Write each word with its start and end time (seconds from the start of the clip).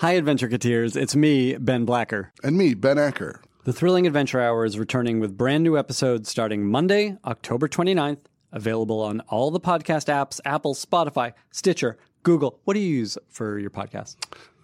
Hi, 0.00 0.12
Adventure 0.12 0.46
Cateers. 0.46 0.94
It's 0.94 1.16
me, 1.16 1.56
Ben 1.56 1.84
Blacker. 1.84 2.32
And 2.44 2.56
me, 2.56 2.74
Ben 2.74 2.98
Acker. 2.98 3.42
The 3.64 3.72
Thrilling 3.72 4.06
Adventure 4.06 4.40
Hour 4.40 4.64
is 4.64 4.78
returning 4.78 5.18
with 5.18 5.36
brand 5.36 5.64
new 5.64 5.76
episodes 5.76 6.30
starting 6.30 6.64
Monday, 6.64 7.16
October 7.24 7.66
29th, 7.66 8.20
available 8.52 9.00
on 9.00 9.18
all 9.22 9.50
the 9.50 9.58
podcast 9.58 10.06
apps 10.06 10.38
Apple, 10.44 10.76
Spotify, 10.76 11.32
Stitcher, 11.50 11.98
Google. 12.22 12.60
What 12.62 12.74
do 12.74 12.80
you 12.80 12.88
use 12.94 13.18
for 13.28 13.58
your 13.58 13.70
podcast? 13.70 14.14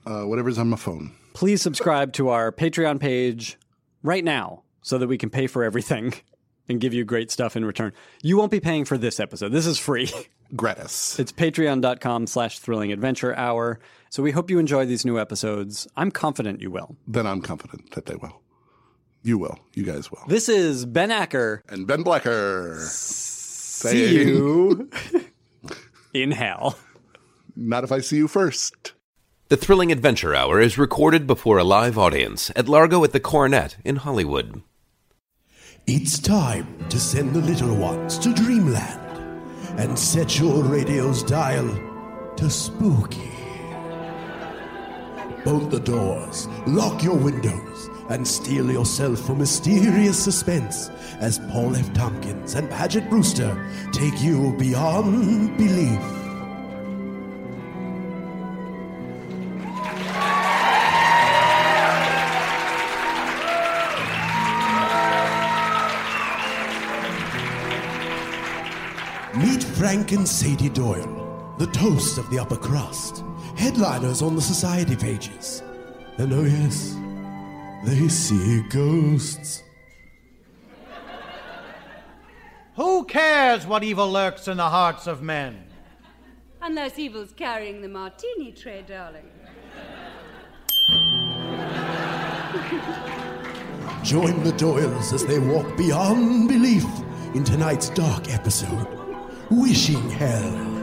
Uh, 0.06 0.22
whatever's 0.22 0.56
on 0.56 0.71
my 0.71 0.77
phone. 0.77 1.11
Please 1.33 1.61
subscribe 1.61 2.12
to 2.12 2.28
our 2.28 2.53
Patreon 2.53 3.01
page 3.01 3.59
right 4.05 4.22
now 4.22 4.62
so 4.83 4.99
that 4.99 5.09
we 5.09 5.19
can 5.19 5.31
pay 5.31 5.49
for 5.49 5.65
everything 5.65 6.15
and 6.69 6.81
give 6.81 6.95
you 6.95 7.05
great 7.05 7.33
stuff 7.33 7.56
in 7.56 7.65
return. 7.65 7.93
You 8.22 8.37
won't 8.37 8.53
be 8.53 8.61
paying 8.61 8.84
for 8.84 8.97
this 8.97 9.19
episode. 9.19 9.51
This 9.51 9.66
is 9.66 9.81
free. 9.81 10.12
Gratis. 10.56 11.19
It's 11.19 11.32
patreon.com 11.32 12.26
slash 12.26 12.59
thrilling 12.59 12.92
adventure 12.92 13.34
hour. 13.37 13.81
So 14.10 14.22
we 14.22 14.31
hope 14.31 14.50
you 14.50 14.59
enjoy 14.59 14.87
these 14.87 15.04
new 15.04 15.19
episodes. 15.19 15.88
I'm 15.97 16.10
confident 16.10 16.60
you 16.60 16.70
will. 16.70 16.97
Then 17.06 17.26
I'm 17.26 17.41
confident 17.42 17.91
that 17.92 18.06
they 18.06 18.15
will. 18.15 18.41
You 19.22 19.38
will. 19.38 19.59
You 19.72 19.84
guys 19.84 20.10
will. 20.10 20.22
This 20.28 20.48
is 20.48 20.84
Ben 20.87 21.10
Acker. 21.10 21.62
And 21.69 21.87
Ben 21.87 22.03
Blacker. 22.03 22.78
See 22.81 24.15
you 24.25 24.91
in 26.15 26.31
hell. 26.31 26.78
Not 27.56 27.84
if 27.84 27.92
I 27.92 28.00
see 28.00 28.16
you 28.16 28.28
first. 28.28 28.92
The 29.48 29.56
Thrilling 29.56 29.92
Adventure 29.92 30.34
Hour 30.34 30.60
is 30.60 30.78
recorded 30.78 31.26
before 31.26 31.59
a 31.59 31.65
live 31.65 31.98
audience 31.98 32.50
at 32.56 32.69
Largo 32.69 33.04
at 33.04 33.12
the 33.12 33.21
Coronet 33.21 33.76
in 33.84 33.97
Hollywood. 33.97 34.62
It's 35.86 36.19
time 36.19 36.66
to 36.88 36.98
send 36.98 37.34
the 37.34 37.41
little 37.41 37.75
ones 37.76 38.19
to 38.21 38.32
dreamland 38.32 39.03
and 39.79 39.99
set 39.99 40.39
your 40.39 40.62
radio's 40.62 41.23
dial 41.23 41.69
to 42.37 42.49
spooky. 42.51 43.31
Bolt 45.45 45.71
the 45.71 45.81
doors, 45.81 46.49
lock 46.67 47.03
your 47.03 47.17
windows, 47.17 47.91
and 48.09 48.27
steel 48.27 48.71
yourself 48.71 49.21
for 49.21 49.34
mysterious 49.34 50.23
suspense 50.23 50.89
as 51.21 51.39
Paul 51.51 51.77
F. 51.77 51.93
Tompkins 51.93 52.55
and 52.55 52.71
Paget 52.71 53.09
Brewster 53.11 53.55
take 53.93 54.21
you 54.23 54.55
beyond 54.59 55.57
belief. 55.59 56.24
Frank 69.94 70.10
and 70.10 70.28
Sadie 70.28 70.71
Doyle, 70.71 71.55
the 71.56 71.69
toast 71.69 72.19
of 72.19 72.28
the 72.28 72.37
upper 72.37 72.56
crust, 72.56 73.22
headliners 73.56 74.22
on 74.22 74.34
the 74.34 74.43
society 74.43 74.97
pages. 74.97 75.62
And 76.19 76.32
oh, 76.32 76.43
yes, 76.43 76.97
they 77.84 78.09
see 78.09 78.62
ghosts. 78.71 79.62
Who 82.75 83.04
cares 83.04 83.69
what 83.69 83.84
evil 83.84 84.10
lurks 84.10 84.49
in 84.49 84.56
the 84.56 84.69
hearts 84.69 85.06
of 85.06 85.22
men? 85.22 85.65
Unless 86.60 86.99
evil's 86.99 87.33
carrying 87.33 87.81
the 87.81 87.88
martini 87.88 88.50
tray, 88.50 88.83
darling. 88.84 89.31
Join 94.03 94.43
the 94.43 94.54
Doyles 94.56 95.12
as 95.12 95.25
they 95.25 95.38
walk 95.38 95.77
beyond 95.77 96.49
belief 96.49 96.84
in 97.37 97.44
tonight's 97.44 97.91
dark 97.91 98.28
episode 98.34 99.03
Wishing 99.50 100.09
Hell. 100.10 100.75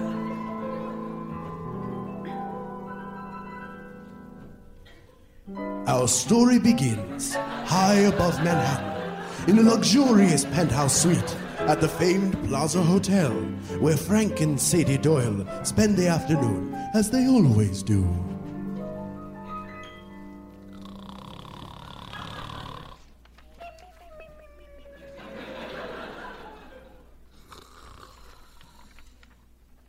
Our 5.87 6.07
story 6.07 6.59
begins 6.59 7.33
high 7.33 8.01
above 8.01 8.37
Manhattan 8.43 9.49
in 9.49 9.57
a 9.59 9.63
luxurious 9.63 10.45
penthouse 10.45 11.01
suite 11.01 11.35
at 11.59 11.81
the 11.81 11.87
famed 11.87 12.37
Plaza 12.47 12.81
Hotel, 12.81 13.31
where 13.79 13.97
Frank 13.97 14.41
and 14.41 14.59
Sadie 14.59 14.97
Doyle 14.97 15.45
spend 15.63 15.97
the 15.97 16.07
afternoon 16.07 16.73
as 16.93 17.09
they 17.09 17.27
always 17.27 17.81
do. 17.81 18.07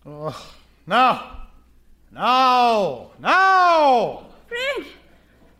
Oh, 0.05 0.53
no! 0.87 1.21
No! 2.11 3.11
No! 3.21 4.27
Frank! 4.49 4.87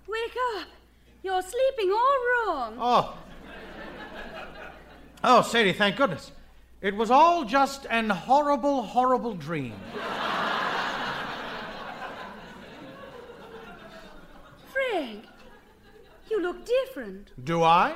Wake 0.09 0.37
up! 0.57 0.69
You're 1.23 1.43
sleeping 1.43 1.91
all 1.91 2.19
wrong. 2.47 2.77
Oh. 2.79 3.19
Oh, 5.25 5.43
Sadie, 5.43 5.73
thank 5.73 5.97
goodness. 5.97 6.33
It 6.81 6.97
was 6.97 7.13
all 7.13 7.45
just 7.45 7.87
an 7.89 8.11
horrible, 8.11 8.83
horrible 8.83 9.35
dream. 9.35 9.75
Frank, 14.73 15.25
you 16.29 16.43
look 16.43 16.67
different. 16.67 17.31
Do 17.45 17.63
I? 17.63 17.95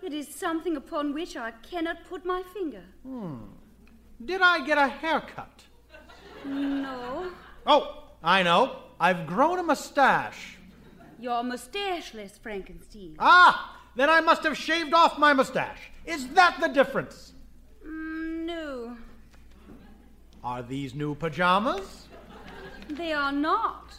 It 0.00 0.12
is 0.12 0.28
something 0.28 0.76
upon 0.76 1.12
which 1.12 1.36
I 1.36 1.50
cannot 1.68 2.04
put 2.08 2.24
my 2.24 2.44
finger. 2.54 2.84
Hmm. 3.02 3.38
Did 4.24 4.40
I 4.40 4.64
get 4.64 4.78
a 4.78 4.88
haircut? 4.88 5.62
No, 6.44 7.30
Oh, 7.66 8.04
I 8.22 8.42
know. 8.42 8.76
I've 9.00 9.26
grown 9.26 9.58
a 9.58 9.62
mustache. 9.62 10.56
you're 11.18 11.42
mustacheless, 11.42 12.38
Frankenstein. 12.38 13.16
Ah, 13.18 13.80
then 13.96 14.08
I 14.10 14.20
must 14.20 14.42
have 14.44 14.56
shaved 14.56 14.92
off 14.94 15.18
my 15.18 15.32
mustache. 15.32 15.90
Is 16.04 16.28
that 16.28 16.58
the 16.60 16.68
difference? 16.68 17.32
Mm, 17.86 18.44
no, 18.46 18.96
Are 20.42 20.62
these 20.62 20.94
new 20.94 21.14
pajamas? 21.14 22.06
they 22.88 23.12
are 23.12 23.32
not. 23.32 23.94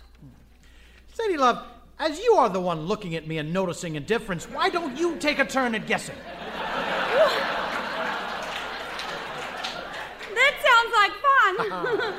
Sadie 1.14 1.38
Love, 1.38 1.66
as 1.98 2.20
you 2.20 2.34
are 2.34 2.50
the 2.50 2.62
one 2.62 2.82
looking 2.82 3.16
at 3.16 3.26
me 3.28 3.38
and 3.40 3.52
noticing 3.52 3.98
a 3.98 4.00
difference, 4.00 4.46
why 4.46 4.70
don't 4.70 4.96
you 4.98 5.16
take 5.18 5.40
a 5.40 5.46
turn 5.46 5.74
at 5.76 5.88
guessing? 5.88 6.16
That 10.36 10.54
sounds 10.68 10.92
like 10.94 11.14
fun. 11.26 12.14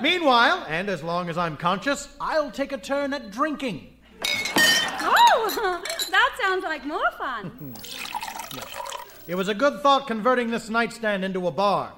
Meanwhile, 0.00 0.66
and 0.68 0.88
as 0.88 1.02
long 1.02 1.28
as 1.28 1.38
I'm 1.38 1.56
conscious, 1.56 2.08
I'll 2.20 2.50
take 2.50 2.72
a 2.72 2.78
turn 2.78 3.12
at 3.12 3.30
drinking. 3.30 3.96
oh, 5.00 5.82
that 6.10 6.38
sounds 6.40 6.64
like 6.64 6.84
more 6.84 7.10
fun. 7.18 7.74
It 9.26 9.34
was 9.34 9.48
a 9.48 9.54
good 9.54 9.82
thought 9.82 10.06
converting 10.06 10.52
this 10.52 10.68
nightstand 10.68 11.24
into 11.24 11.48
a 11.48 11.50
bar. 11.50 11.92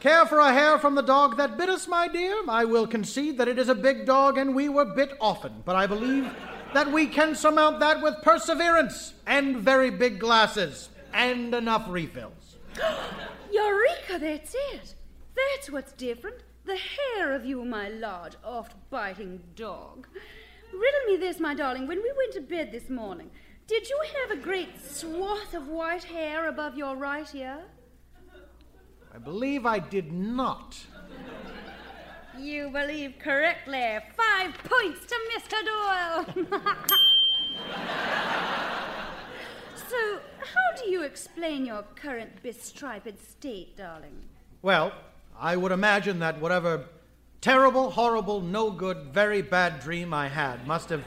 Care 0.00 0.26
for 0.26 0.40
a 0.40 0.52
hair 0.52 0.78
from 0.78 0.96
the 0.96 1.02
dog 1.02 1.36
that 1.36 1.56
bit 1.56 1.68
us, 1.68 1.86
my 1.86 2.08
dear? 2.08 2.34
I 2.48 2.64
will 2.64 2.86
concede 2.86 3.38
that 3.38 3.46
it 3.46 3.60
is 3.60 3.68
a 3.68 3.76
big 3.76 4.06
dog 4.06 4.38
and 4.38 4.56
we 4.56 4.68
were 4.68 4.84
bit 4.84 5.12
often, 5.20 5.62
but 5.64 5.76
I 5.76 5.86
believe 5.86 6.32
that 6.74 6.90
we 6.90 7.06
can 7.06 7.36
surmount 7.36 7.78
that 7.80 8.02
with 8.02 8.14
perseverance 8.22 9.14
and 9.26 9.56
very 9.56 9.90
big 9.90 10.18
glasses 10.18 10.88
and 11.12 11.54
enough 11.54 11.86
refills. 11.88 12.56
Eureka, 13.52 14.18
that's 14.18 14.54
it. 14.72 14.94
That's 15.38 15.70
what's 15.70 15.92
different. 15.92 16.42
The 16.64 16.76
hair 16.76 17.32
of 17.32 17.44
you, 17.44 17.64
my 17.64 17.88
large, 17.88 18.34
oft 18.44 18.74
biting 18.90 19.40
dog. 19.54 20.06
Riddle 20.72 21.04
me 21.06 21.16
this, 21.16 21.40
my 21.40 21.54
darling. 21.54 21.86
When 21.86 21.98
we 21.98 22.12
went 22.16 22.32
to 22.34 22.40
bed 22.40 22.72
this 22.72 22.90
morning, 22.90 23.30
did 23.66 23.88
you 23.88 23.98
have 24.20 24.38
a 24.38 24.42
great 24.42 24.80
swath 24.82 25.54
of 25.54 25.68
white 25.68 26.04
hair 26.04 26.48
above 26.48 26.76
your 26.76 26.96
right 26.96 27.34
ear? 27.34 27.58
I 29.14 29.18
believe 29.18 29.66
I 29.66 29.78
did 29.78 30.12
not. 30.12 30.76
You 32.38 32.70
believe 32.70 33.14
correctly. 33.18 33.98
Five 34.16 34.54
points 34.64 35.06
to 35.06 35.16
Mr. 35.34 35.56
Doyle. 35.64 36.24
so, 39.88 40.20
how 40.38 40.82
do 40.82 40.90
you 40.90 41.02
explain 41.02 41.66
your 41.66 41.84
current 41.96 42.42
bestriped 42.42 43.20
state, 43.20 43.76
darling? 43.76 44.28
Well, 44.62 44.92
I 45.40 45.56
would 45.56 45.72
imagine 45.72 46.18
that 46.18 46.40
whatever 46.40 46.86
terrible, 47.40 47.90
horrible, 47.90 48.40
no 48.40 48.70
good, 48.70 49.12
very 49.12 49.42
bad 49.42 49.80
dream 49.80 50.12
I 50.12 50.28
had 50.28 50.66
must 50.66 50.88
have 50.88 51.04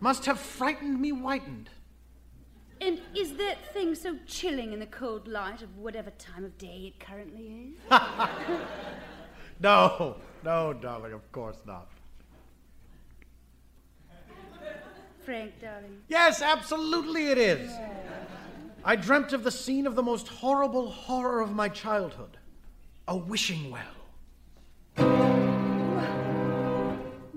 must 0.00 0.26
have 0.26 0.38
frightened 0.38 1.00
me 1.00 1.10
whitened. 1.10 1.70
And 2.80 3.00
is 3.14 3.34
that 3.36 3.72
thing 3.72 3.94
so 3.94 4.18
chilling 4.26 4.72
in 4.72 4.80
the 4.80 4.86
cold 4.86 5.28
light 5.28 5.62
of 5.62 5.78
whatever 5.78 6.10
time 6.10 6.44
of 6.44 6.58
day 6.58 6.92
it 6.94 7.00
currently 7.00 7.74
is? 7.90 7.98
No, 9.60 10.16
no, 10.42 10.72
darling, 10.72 11.12
of 11.12 11.30
course 11.30 11.58
not. 11.64 11.88
Frank, 15.24 15.52
darling. 15.60 16.02
Yes, 16.08 16.42
absolutely 16.42 17.28
it 17.28 17.38
is. 17.38 17.70
I 18.84 18.96
dreamt 18.96 19.32
of 19.32 19.44
the 19.44 19.52
scene 19.52 19.86
of 19.86 19.94
the 19.94 20.02
most 20.02 20.26
horrible 20.28 20.90
horror 20.90 21.40
of 21.40 21.54
my 21.54 21.68
childhood 21.68 22.36
a 23.08 23.16
wishing 23.16 23.70
well. 23.70 23.94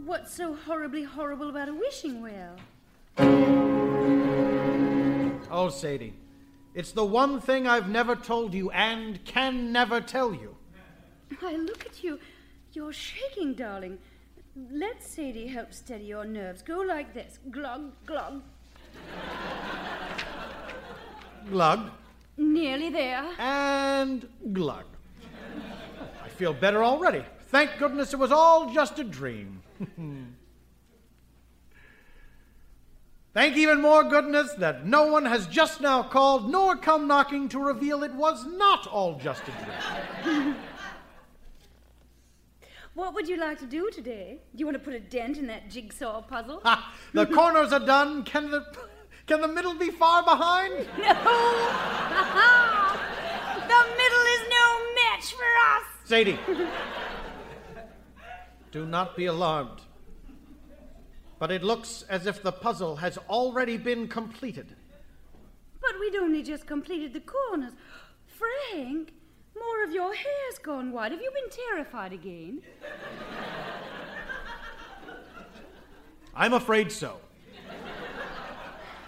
What's 0.06 0.34
so 0.36 0.56
horribly 0.56 1.04
horrible 1.04 1.50
about 1.50 1.70
a 1.70 1.74
wishing 1.74 2.22
well? 2.22 2.56
Oh, 5.50 5.70
Sadie, 5.70 6.14
it's 6.74 6.92
the 6.92 7.06
one 7.06 7.40
thing 7.42 7.68
I've 7.68 7.90
never 7.90 8.16
told 8.16 8.54
you 8.54 8.70
and 8.72 9.24
can 9.26 9.72
never 9.72 10.00
tell 10.02 10.34
you. 10.34 10.56
Why, 11.40 11.54
look 11.56 11.86
at 11.86 12.04
you. 12.04 12.20
You're 12.74 12.94
shaking, 12.94 13.54
darling. 13.54 13.98
Let 14.72 15.04
Sadie 15.04 15.48
help 15.48 15.74
steady 15.74 16.06
your 16.06 16.26
nerves. 16.26 16.62
Go 16.62 16.80
like 16.80 17.14
this 17.14 17.40
glug, 17.52 17.92
glug. 18.06 18.42
Glug 21.50 21.92
Nearly 22.38 22.90
there. 22.90 23.26
and 23.40 24.28
glug. 24.54 24.86
Feel 26.38 26.54
better 26.54 26.84
already. 26.84 27.26
Thank 27.48 27.78
goodness 27.80 28.14
it 28.14 28.18
was 28.18 28.32
all 28.32 28.72
just 28.72 29.00
a 29.00 29.04
dream. 29.04 29.62
Thank 33.34 33.58
even 33.58 33.82
more 33.82 34.04
goodness 34.04 34.54
that 34.54 34.86
no 34.86 35.08
one 35.08 35.26
has 35.26 35.48
just 35.48 35.82
now 35.82 36.04
called 36.04 36.50
nor 36.50 36.76
come 36.76 37.08
knocking 37.08 37.50
to 37.50 37.60
reveal 37.60 38.04
it 38.04 38.14
was 38.14 38.46
not 38.46 38.88
all 38.88 39.20
just 39.20 39.44
a 39.48 40.24
dream. 40.24 40.56
What 42.94 43.14
would 43.14 43.28
you 43.30 43.38
like 43.38 43.60
to 43.60 43.68
do 43.68 43.92
today? 43.92 44.40
Do 44.56 44.60
you 44.60 44.66
want 44.66 44.74
to 44.76 44.84
put 44.84 44.96
a 44.96 45.00
dent 45.00 45.38
in 45.38 45.46
that 45.46 45.70
jigsaw 45.70 46.20
puzzle? 46.24 46.62
Ha! 46.64 46.96
The 47.14 47.26
corners 47.38 47.72
are 47.72 47.86
done. 47.86 48.24
Can 48.24 48.50
the 48.50 48.66
can 49.28 49.40
the 49.40 49.48
middle 49.48 49.76
be 49.76 49.92
far 49.92 50.24
behind? 50.24 50.74
No! 50.74 51.14
the 53.68 53.82
middle 54.02 54.26
is 54.36 54.42
no 54.50 54.80
match 54.96 55.32
for 55.32 55.46
us! 55.76 55.97
Sadie, 56.08 56.40
do 58.72 58.86
not 58.86 59.18
be 59.18 59.26
alarmed. 59.26 59.82
But 61.38 61.52
it 61.52 61.64
looks 61.64 62.06
as 62.08 62.26
if 62.26 62.42
the 62.42 62.54
puzzle 62.54 62.96
has 62.96 63.18
already 63.30 63.76
been 63.76 64.08
completed. 64.08 64.74
But 65.82 66.00
we'd 66.00 66.16
only 66.16 66.44
just 66.44 66.66
completed 66.66 67.12
the 67.12 67.20
corners. 67.20 67.74
Frank, 68.26 69.12
more 69.54 69.84
of 69.84 69.92
your 69.92 70.14
hair's 70.14 70.58
gone 70.64 70.94
white. 70.94 71.12
Have 71.12 71.22
you 71.22 71.30
been 71.30 71.50
terrified 71.50 72.14
again? 72.14 72.62
I'm 76.34 76.54
afraid 76.54 76.90
so. 76.90 77.18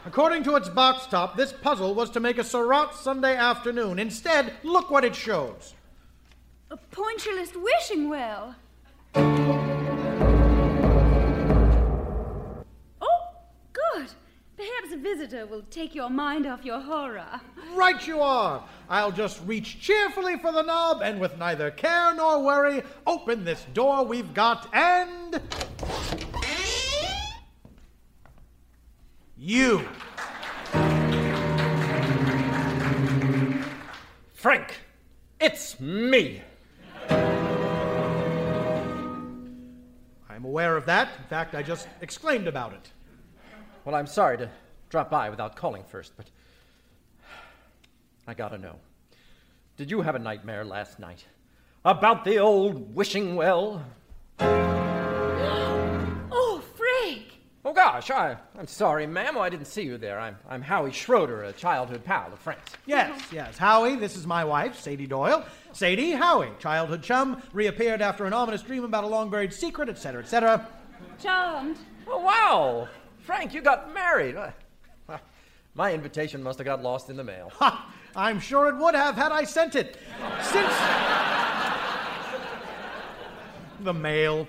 According 0.06 0.44
to 0.44 0.58
its 0.58 0.68
box 0.68 1.06
top, 1.06 1.38
this 1.38 1.54
puzzle 1.54 1.96
was 1.96 2.10
to 2.10 2.20
make 2.20 2.38
a 2.38 2.44
Seurat 2.44 2.94
Sunday 2.94 3.38
afternoon. 3.38 4.00
Instead, 4.00 4.52
look 4.64 4.92
what 4.92 5.06
it 5.06 5.16
shows. 5.16 5.76
A 6.72 6.78
pointillist 6.92 7.56
wishing 7.60 8.10
well. 8.10 8.56
Oh, 13.02 13.22
good. 13.74 14.08
Perhaps 14.56 14.94
a 14.94 14.98
visitor 14.98 15.48
will 15.48 15.64
take 15.72 15.96
your 15.96 16.12
mind 16.12 16.46
off 16.46 16.64
your 16.64 16.80
horror. 16.80 17.42
Right 17.74 18.06
you 18.06 18.22
are. 18.22 18.64
I'll 18.88 19.12
just 19.12 19.42
reach 19.48 19.80
cheerfully 19.80 20.38
for 20.38 20.52
the 20.52 20.62
knob 20.62 21.02
and 21.02 21.20
with 21.20 21.40
neither 21.40 21.72
care 21.72 22.14
nor 22.14 22.44
worry 22.44 22.84
open 23.08 23.44
this 23.44 23.66
door 23.74 24.06
we've 24.06 24.32
got 24.36 24.70
and. 24.72 25.42
You. 29.36 29.88
Frank, 34.36 34.78
it's 35.40 35.80
me. 35.80 36.44
I'm 40.30 40.46
aware 40.46 40.78
of 40.78 40.86
that. 40.86 41.10
In 41.18 41.26
fact, 41.26 41.56
I 41.56 41.64
just 41.64 41.88
exclaimed 42.02 42.48
about 42.48 42.74
it. 42.74 42.92
Well, 43.86 43.96
I'm 43.96 44.08
sorry 44.08 44.38
to 44.38 44.50
drop 44.90 45.10
by 45.10 45.30
without 45.30 45.56
calling 45.56 45.84
first, 45.84 46.14
but 46.16 46.28
I 48.28 48.34
gotta 48.34 48.58
know. 48.58 48.76
Did 49.78 49.90
you 49.92 50.02
have 50.02 50.16
a 50.16 50.20
nightmare 50.20 50.66
last 50.66 51.00
night 51.00 51.26
about 51.86 52.26
the 52.26 52.38
old 52.40 52.96
wishing 52.96 53.36
well? 53.36 53.84
Oh, 56.32 56.62
Frank! 56.76 57.24
Oh 57.66 57.74
gosh, 57.74 58.10
I, 58.12 58.38
I'm 58.58 58.68
sorry, 58.68 59.08
ma'am. 59.08 59.36
Oh, 59.36 59.42
I 59.42 59.50
didn't 59.50 59.66
see 59.66 59.82
you 59.84 59.98
there. 59.98 60.20
I'm, 60.20 60.38
I'm 60.48 60.62
Howie 60.62 60.92
Schroeder, 60.92 61.44
a 61.44 61.52
childhood 61.52 62.04
pal 62.06 62.32
of 62.32 62.40
Frank's. 62.40 62.72
Yes, 62.86 63.20
yes. 63.32 63.58
Howie, 63.58 63.96
this 63.96 64.16
is 64.16 64.26
my 64.26 64.46
wife, 64.46 64.80
Sadie 64.80 65.08
Doyle. 65.08 65.44
Sadie, 65.72 66.12
Howie, 66.12 66.52
childhood 66.60 67.04
chum, 67.04 67.42
reappeared 67.54 68.02
after 68.02 68.26
an 68.26 68.34
ominous 68.34 68.62
dream 68.62 68.84
about 68.84 69.04
a 69.04 69.08
long 69.08 69.30
buried 69.30 69.54
secret, 69.54 69.90
etc., 69.90 70.24
etc. 70.24 70.68
Charmed. 71.22 71.78
Oh, 72.08 72.20
wow! 72.20 72.88
Frank, 73.20 73.54
you 73.54 73.62
got 73.62 73.94
married. 73.94 74.36
My 75.76 75.94
invitation 75.94 76.42
must 76.42 76.58
have 76.60 76.66
got 76.66 76.82
lost 76.82 77.10
in 77.10 77.16
the 77.16 77.24
mail. 77.24 77.52
Ha! 77.58 77.94
I'm 78.16 78.40
sure 78.40 78.68
it 78.68 78.76
would 78.78 78.96
have 78.96 79.16
had 79.16 79.32
I 79.32 79.44
sent 79.44 79.76
it. 79.76 79.98
Since. 80.42 80.74
the 83.82 83.94
mail. 83.94 84.48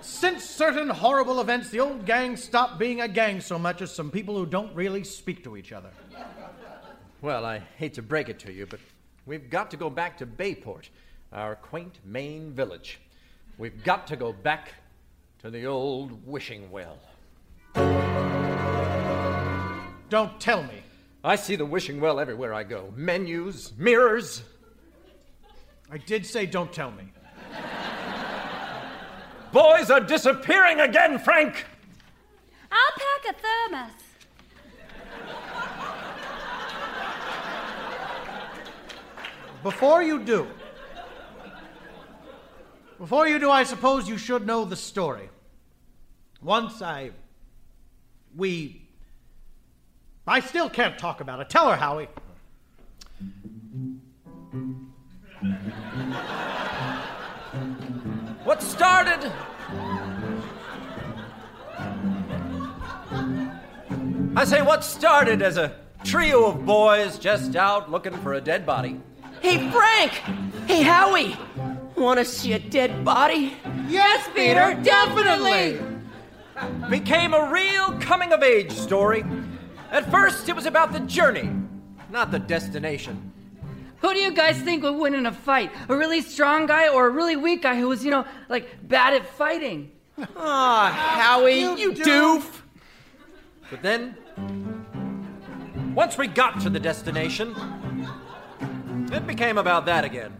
Since 0.00 0.44
certain 0.44 0.88
horrible 0.88 1.40
events, 1.40 1.68
the 1.68 1.80
old 1.80 2.06
gang 2.06 2.36
stopped 2.36 2.78
being 2.78 3.02
a 3.02 3.08
gang 3.08 3.40
so 3.40 3.58
much 3.58 3.82
as 3.82 3.94
some 3.94 4.10
people 4.10 4.34
who 4.36 4.46
don't 4.46 4.74
really 4.74 5.04
speak 5.04 5.44
to 5.44 5.56
each 5.56 5.72
other. 5.72 5.90
Well, 7.24 7.46
I 7.46 7.62
hate 7.78 7.94
to 7.94 8.02
break 8.02 8.28
it 8.28 8.38
to 8.40 8.52
you, 8.52 8.66
but 8.66 8.80
we've 9.24 9.48
got 9.48 9.70
to 9.70 9.78
go 9.78 9.88
back 9.88 10.18
to 10.18 10.26
Bayport, 10.26 10.90
our 11.32 11.54
quaint 11.56 11.98
Maine 12.04 12.52
village. 12.52 13.00
We've 13.56 13.82
got 13.82 14.06
to 14.08 14.16
go 14.16 14.30
back 14.30 14.74
to 15.38 15.48
the 15.48 15.64
old 15.64 16.26
wishing 16.26 16.70
well. 16.70 16.98
Don't 20.10 20.38
tell 20.38 20.64
me. 20.64 20.82
I 21.24 21.36
see 21.36 21.56
the 21.56 21.64
wishing 21.64 21.98
well 21.98 22.20
everywhere 22.20 22.52
I 22.52 22.62
go 22.62 22.92
menus, 22.94 23.72
mirrors. 23.78 24.42
I 25.90 25.96
did 25.96 26.26
say 26.26 26.44
don't 26.44 26.74
tell 26.74 26.90
me. 26.90 27.04
Boys 29.50 29.90
are 29.90 30.00
disappearing 30.00 30.80
again, 30.80 31.18
Frank! 31.18 31.64
I'll 32.70 32.92
pack 32.98 33.34
a 33.34 33.40
thermos. 33.40 34.13
Before 39.64 40.02
you 40.02 40.22
do, 40.22 40.46
before 42.98 43.26
you 43.26 43.38
do, 43.38 43.50
I 43.50 43.64
suppose 43.64 44.06
you 44.06 44.18
should 44.18 44.46
know 44.46 44.66
the 44.66 44.76
story. 44.76 45.30
Once 46.42 46.82
I. 46.82 47.12
We. 48.36 48.82
I 50.26 50.40
still 50.40 50.68
can't 50.68 50.98
talk 50.98 51.22
about 51.22 51.40
it. 51.40 51.48
Tell 51.48 51.70
her, 51.70 51.76
Howie. 51.76 52.08
What 58.44 58.62
started. 58.62 59.32
I 64.36 64.44
say, 64.44 64.60
what 64.60 64.84
started 64.84 65.40
as 65.40 65.56
a 65.56 65.74
trio 66.04 66.44
of 66.44 66.66
boys 66.66 67.18
just 67.18 67.56
out 67.56 67.90
looking 67.90 68.12
for 68.18 68.34
a 68.34 68.42
dead 68.42 68.66
body? 68.66 69.00
Hey, 69.44 69.70
Frank! 69.70 70.12
Hey, 70.66 70.80
Howie! 70.80 71.36
Want 71.96 72.18
to 72.18 72.24
see 72.24 72.54
a 72.54 72.58
dead 72.58 73.04
body? 73.04 73.52
Yes, 73.88 74.26
Peter, 74.34 74.72
definitely! 74.82 75.82
Became 76.88 77.34
a 77.34 77.52
real 77.52 77.92
coming 78.00 78.32
of 78.32 78.42
age 78.42 78.72
story. 78.72 79.22
At 79.90 80.10
first, 80.10 80.48
it 80.48 80.56
was 80.56 80.64
about 80.64 80.94
the 80.94 81.00
journey, 81.00 81.50
not 82.10 82.30
the 82.30 82.38
destination. 82.38 83.32
Who 83.98 84.14
do 84.14 84.18
you 84.18 84.32
guys 84.32 84.58
think 84.62 84.82
would 84.82 84.96
win 84.96 85.12
in 85.12 85.26
a 85.26 85.32
fight? 85.32 85.70
A 85.90 85.94
really 85.94 86.22
strong 86.22 86.64
guy 86.64 86.88
or 86.88 87.06
a 87.06 87.10
really 87.10 87.36
weak 87.36 87.64
guy 87.64 87.78
who 87.78 87.88
was, 87.88 88.02
you 88.02 88.10
know, 88.10 88.24
like 88.48 88.88
bad 88.88 89.12
at 89.12 89.26
fighting? 89.26 89.92
Ah, 90.38 90.90
Howie, 91.20 91.60
you, 91.60 91.76
you 91.76 91.92
doof! 91.92 92.62
But 93.70 93.82
then, 93.82 94.16
once 95.94 96.16
we 96.16 96.28
got 96.28 96.62
to 96.62 96.70
the 96.70 96.80
destination, 96.80 97.54
it 99.14 99.26
became 99.26 99.58
about 99.58 99.86
that 99.86 100.04
again. 100.04 100.32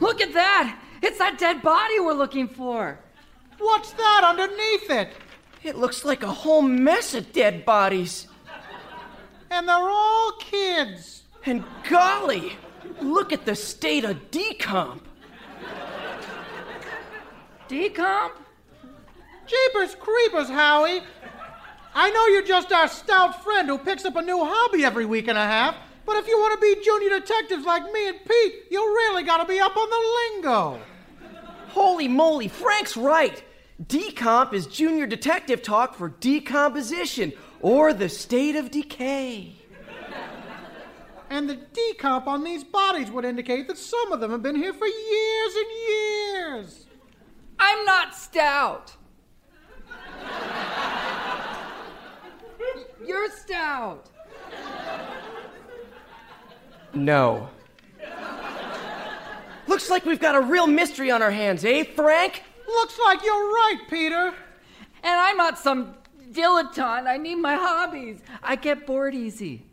Look 0.00 0.20
at 0.20 0.32
that! 0.32 0.78
It's 1.02 1.18
that 1.18 1.38
dead 1.38 1.62
body 1.62 2.00
we're 2.00 2.12
looking 2.12 2.48
for. 2.48 2.98
What's 3.58 3.92
that 3.92 4.22
underneath 4.24 4.90
it? 4.90 5.12
It 5.62 5.76
looks 5.76 6.04
like 6.04 6.22
a 6.22 6.32
whole 6.32 6.62
mess 6.62 7.14
of 7.14 7.32
dead 7.32 7.64
bodies. 7.64 8.26
And 9.50 9.68
they're 9.68 9.76
all 9.76 10.32
kids. 10.38 11.22
And 11.44 11.64
golly, 11.88 12.52
look 13.00 13.32
at 13.32 13.44
the 13.44 13.54
state 13.54 14.04
of 14.04 14.30
decomp. 14.30 15.00
Decomp? 17.68 18.32
Jeepers 19.46 19.94
creepers, 19.96 20.48
Howie. 20.48 21.02
I 21.94 22.10
know 22.10 22.26
you're 22.26 22.46
just 22.46 22.72
our 22.72 22.88
stout 22.88 23.42
friend 23.42 23.68
who 23.68 23.78
picks 23.78 24.04
up 24.04 24.16
a 24.16 24.22
new 24.22 24.38
hobby 24.44 24.84
every 24.84 25.06
week 25.06 25.28
and 25.28 25.36
a 25.36 25.44
half, 25.44 25.74
but 26.04 26.16
if 26.16 26.26
you 26.26 26.38
want 26.38 26.60
to 26.60 26.60
be 26.60 26.82
junior 26.84 27.18
detectives 27.20 27.64
like 27.64 27.84
me 27.92 28.08
and 28.08 28.18
Pete, 28.24 28.64
you 28.70 28.80
really 28.80 29.22
got 29.22 29.38
to 29.38 29.44
be 29.44 29.60
up 29.60 29.76
on 29.76 29.88
the 29.90 30.40
lingo. 30.42 30.80
Holy 31.68 32.08
moly, 32.08 32.48
Frank's 32.48 32.96
right. 32.96 33.42
Decomp 33.86 34.52
is 34.52 34.66
junior 34.66 35.06
detective 35.06 35.62
talk 35.62 35.94
for 35.94 36.08
decomposition 36.08 37.32
or 37.60 37.92
the 37.92 38.08
state 38.08 38.56
of 38.56 38.70
decay. 38.70 39.54
And 41.30 41.48
the 41.48 41.56
decomp 41.56 42.26
on 42.26 42.42
these 42.42 42.64
bodies 42.64 43.10
would 43.10 43.24
indicate 43.24 43.68
that 43.68 43.78
some 43.78 44.10
of 44.10 44.20
them 44.20 44.32
have 44.32 44.42
been 44.42 44.56
here 44.56 44.74
for 44.74 44.86
years 44.86 45.54
and 45.54 45.66
years. 45.88 46.86
I'm 47.58 47.84
not 47.84 48.16
stout. 48.16 48.96
You're 53.06 53.30
stout. 53.30 54.10
No. 56.94 57.48
Looks 59.66 59.88
like 59.88 60.04
we've 60.04 60.20
got 60.20 60.34
a 60.34 60.40
real 60.40 60.66
mystery 60.66 61.10
on 61.10 61.22
our 61.22 61.30
hands, 61.30 61.64
eh, 61.64 61.84
Frank? 61.84 62.42
Looks 62.66 62.98
like 63.04 63.22
you're 63.24 63.34
right, 63.34 63.78
Peter. 63.88 64.34
And 65.02 65.20
I'm 65.20 65.36
not 65.36 65.58
some 65.58 65.94
dilettante. 66.32 67.06
I 67.06 67.16
need 67.16 67.36
my 67.36 67.54
hobbies. 67.54 68.20
I 68.42 68.56
get 68.56 68.86
bored 68.86 69.14
easy. 69.14 69.64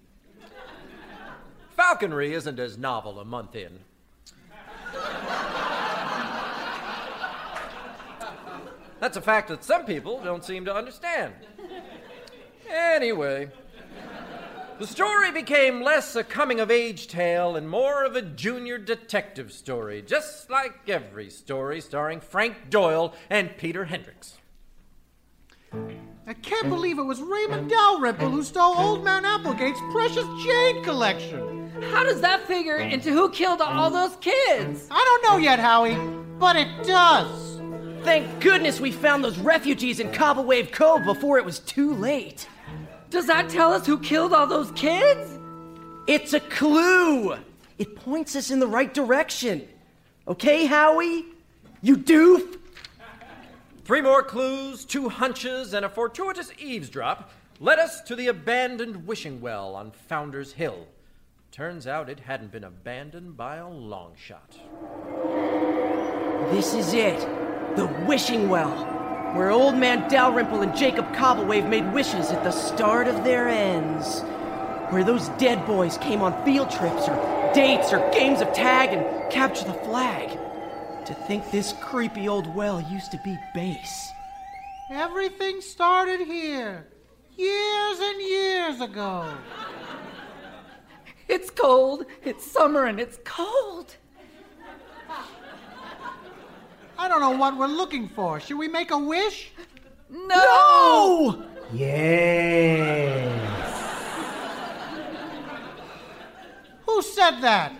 Falconry 1.75 2.33
isn't 2.33 2.59
as 2.59 2.77
novel 2.77 3.19
a 3.19 3.25
month 3.25 3.55
in. 3.55 3.79
That's 8.99 9.15
a 9.15 9.21
fact 9.21 9.49
that 9.49 9.63
some 9.63 9.85
people 9.85 10.21
don't 10.23 10.43
seem 10.43 10.65
to 10.65 10.73
understand. 10.73 11.33
Anyway, 12.69 13.49
the 14.79 14.87
story 14.87 15.31
became 15.31 15.81
less 15.81 16.15
a 16.15 16.23
coming 16.23 16.59
of 16.59 16.69
age 16.69 17.07
tale 17.07 17.55
and 17.55 17.67
more 17.67 18.03
of 18.05 18.15
a 18.15 18.21
junior 18.21 18.77
detective 18.77 19.51
story, 19.51 20.03
just 20.03 20.49
like 20.49 20.87
every 20.87 21.29
story 21.31 21.81
starring 21.81 22.19
Frank 22.19 22.69
Doyle 22.69 23.13
and 23.29 23.57
Peter 23.57 23.85
Hendricks. 23.85 24.37
I 26.27 26.33
can't 26.33 26.69
believe 26.69 26.99
it 26.99 27.03
was 27.03 27.21
Raymond 27.21 27.69
Dalrymple 27.69 28.29
who 28.29 28.43
stole 28.43 28.77
Old 28.77 29.03
Man 29.03 29.25
Applegate's 29.25 29.79
precious 29.91 30.25
jade 30.43 30.83
collection. 30.83 31.71
How 31.91 32.03
does 32.03 32.21
that 32.21 32.45
figure 32.45 32.77
into 32.77 33.11
who 33.11 33.29
killed 33.31 33.61
all 33.61 33.89
those 33.89 34.15
kids? 34.17 34.87
I 34.91 35.03
don't 35.03 35.31
know 35.31 35.37
yet, 35.37 35.59
Howie, 35.59 35.97
but 36.37 36.55
it 36.55 36.85
does. 36.85 37.61
Thank 38.03 38.41
goodness 38.41 38.79
we 38.79 38.91
found 38.91 39.23
those 39.23 39.39
refugees 39.39 39.99
in 39.99 40.11
Cobble 40.11 40.45
Wave 40.45 40.71
Cove 40.71 41.03
before 41.03 41.37
it 41.39 41.45
was 41.45 41.59
too 41.59 41.93
late. 41.93 42.47
Does 43.09 43.27
that 43.27 43.49
tell 43.49 43.73
us 43.73 43.85
who 43.85 43.97
killed 43.99 44.33
all 44.33 44.47
those 44.47 44.71
kids? 44.71 45.37
It's 46.07 46.33
a 46.33 46.39
clue. 46.39 47.37
It 47.77 47.95
points 47.95 48.35
us 48.35 48.51
in 48.51 48.59
the 48.59 48.67
right 48.67 48.93
direction. 48.93 49.67
Okay, 50.27 50.65
Howie? 50.65 51.25
You 51.81 51.97
doof? 51.97 52.57
Three 53.85 54.01
more 54.01 54.23
clues, 54.23 54.83
two 54.83 55.07
hunches, 55.07 55.73
and 55.73 55.85
a 55.85 55.89
fortuitous 55.89 56.51
eavesdrop 56.59 57.31
led 57.59 57.79
us 57.79 58.01
to 58.01 58.15
the 58.15 58.27
abandoned 58.27 59.07
wishing 59.07 59.39
well 59.39 59.75
on 59.75 59.91
Founders 60.09 60.53
Hill. 60.53 60.87
Turns 61.51 61.87
out 61.87 62.09
it 62.09 62.19
hadn't 62.19 62.51
been 62.51 62.65
abandoned 62.65 63.37
by 63.37 63.55
a 63.55 63.69
long 63.69 64.13
shot. 64.15 64.57
This 66.51 66.73
is 66.73 66.93
it. 66.93 67.19
The 67.75 67.87
wishing 68.07 68.49
well, 68.49 68.73
where 69.35 69.51
old 69.51 69.75
man 69.75 70.09
Dalrymple 70.09 70.61
and 70.61 70.75
Jacob 70.75 71.13
Cobblewave 71.13 71.67
made 71.67 71.91
wishes 71.93 72.31
at 72.31 72.43
the 72.43 72.51
start 72.51 73.07
of 73.07 73.23
their 73.23 73.47
ends. 73.47 74.21
Where 74.91 75.03
those 75.03 75.29
dead 75.37 75.65
boys 75.65 75.97
came 75.97 76.21
on 76.21 76.43
field 76.45 76.71
trips 76.71 77.07
or 77.07 77.51
dates 77.53 77.91
or 77.91 77.99
games 78.11 78.41
of 78.41 78.53
tag 78.53 78.93
and 78.93 79.31
capture 79.31 79.65
the 79.65 79.73
flag. 79.73 80.37
To 81.05 81.13
think 81.13 81.51
this 81.51 81.73
creepy 81.81 82.27
old 82.27 82.53
well 82.55 82.81
used 82.81 83.11
to 83.11 83.21
be 83.23 83.37
base. 83.53 84.09
Everything 84.89 85.61
started 85.61 86.21
here, 86.21 86.87
years 87.35 87.99
and 87.99 88.21
years 88.21 88.81
ago. 88.81 89.33
It's 91.27 91.49
cold. 91.49 92.05
It's 92.23 92.49
summer 92.49 92.85
and 92.85 92.99
it's 92.99 93.19
cold. 93.25 93.97
I 96.99 97.07
don't 97.07 97.21
know 97.21 97.31
what 97.31 97.55
we're 97.55 97.67
looking 97.67 98.09
for. 98.09 98.39
Should 98.39 98.57
we 98.57 98.67
make 98.67 98.91
a 98.91 98.97
wish? 98.97 99.51
No! 100.09 100.25
no! 100.27 101.43
Yes. 101.73 103.27
Who 106.85 107.01
said 107.01 107.39
that? 107.41 107.73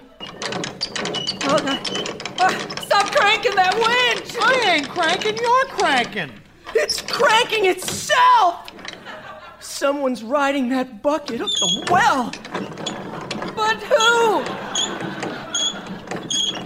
Oh, 1.50 1.58
that, 1.58 2.36
uh, 2.40 2.50
stop 2.82 3.08
cranking 3.16 3.56
that 3.56 3.74
winch! 3.76 4.36
I 4.40 4.76
ain't 4.76 4.90
cranking, 4.90 5.38
you're 5.38 5.66
cranking. 5.66 6.32
It's 6.76 7.02
cranking 7.02 7.66
itself! 7.66 8.72
Someone's 9.60 10.24
riding 10.24 10.70
that 10.70 11.02
bucket 11.02 11.42
up 11.42 11.50
the 11.50 11.88
well. 11.90 12.32
But 13.56 13.82
who? 13.84 14.42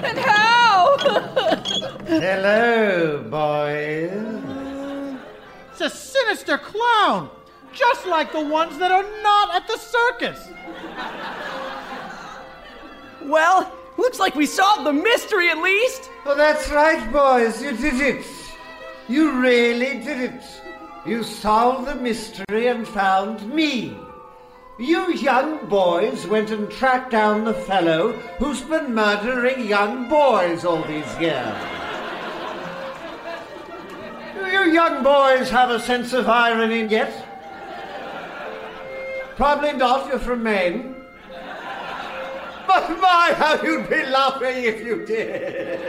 And 0.04 0.18
how? 0.18 1.98
Hello, 2.20 3.24
boys. 3.30 4.12
It's 5.72 5.80
a 5.80 5.90
sinister 5.90 6.58
clown, 6.58 7.30
just 7.72 8.06
like 8.06 8.34
the 8.34 8.46
ones 8.46 8.78
that 8.80 8.92
are 8.92 9.06
not 9.24 9.56
at 9.56 9.66
the 9.66 9.78
circus. 9.78 10.50
Well, 13.24 13.72
looks 13.98 14.20
like 14.20 14.36
we 14.36 14.46
solved 14.46 14.86
the 14.86 14.92
mystery 14.92 15.48
at 15.52 15.60
least. 15.60 16.10
Oh, 16.26 16.36
that's 16.36 16.70
right, 16.70 17.10
boys. 17.14 17.62
You 17.62 17.78
did 17.78 18.02
it. 18.02 18.26
You 19.08 19.40
really 19.40 20.00
did 20.04 20.34
it. 20.34 20.44
You 21.06 21.24
solved 21.24 21.88
the 21.88 21.96
mystery 21.96 22.68
and 22.68 22.86
found 22.86 23.50
me. 23.54 23.98
You 24.78 25.14
young 25.14 25.66
boys 25.70 26.28
went 26.28 26.52
and 26.52 26.70
tracked 26.70 27.12
down 27.12 27.46
the 27.46 27.54
fellow 27.54 28.12
who's 28.38 28.60
been 28.60 28.94
murdering 28.94 29.66
young 29.66 30.10
boys 30.10 30.66
all 30.66 30.84
these 30.84 31.18
years. 31.18 31.81
Do 34.62 34.68
you 34.68 34.74
young 34.74 35.02
boys 35.02 35.50
have 35.50 35.72
a 35.72 35.80
sense 35.80 36.14
of 36.14 36.30
irony 36.30 36.84
yet? 36.86 37.12
Probably 39.36 39.74
not, 39.74 40.08
you're 40.08 40.20
from 40.20 40.44
Maine. 40.44 40.94
But 42.68 42.90
my, 43.02 43.34
how 43.36 43.60
you'd 43.64 43.90
be 43.90 44.06
laughing 44.06 44.64
if 44.64 44.86
you 44.86 45.04
did. 45.04 45.82